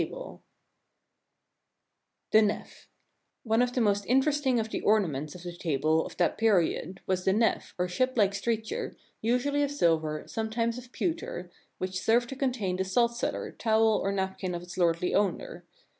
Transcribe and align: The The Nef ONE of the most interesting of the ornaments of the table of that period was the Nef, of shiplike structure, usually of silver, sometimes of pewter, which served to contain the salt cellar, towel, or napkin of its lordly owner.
The 0.01 0.39
The 2.31 2.41
Nef 2.41 2.89
ONE 3.43 3.61
of 3.61 3.73
the 3.73 3.81
most 3.81 4.03
interesting 4.07 4.59
of 4.59 4.69
the 4.71 4.81
ornaments 4.81 5.35
of 5.35 5.43
the 5.43 5.53
table 5.55 6.03
of 6.07 6.17
that 6.17 6.39
period 6.39 7.01
was 7.05 7.23
the 7.23 7.33
Nef, 7.33 7.75
of 7.77 7.91
shiplike 7.91 8.33
structure, 8.33 8.97
usually 9.21 9.61
of 9.61 9.69
silver, 9.69 10.23
sometimes 10.25 10.79
of 10.79 10.91
pewter, 10.91 11.51
which 11.77 12.01
served 12.01 12.29
to 12.29 12.35
contain 12.35 12.77
the 12.77 12.83
salt 12.83 13.15
cellar, 13.15 13.51
towel, 13.51 13.99
or 14.03 14.11
napkin 14.11 14.55
of 14.55 14.63
its 14.63 14.75
lordly 14.75 15.13
owner. 15.13 15.65